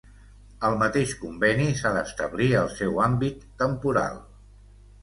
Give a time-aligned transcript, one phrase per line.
[0.69, 4.23] Al mateix conveni s'ha d'establir el seu àmbit temporal.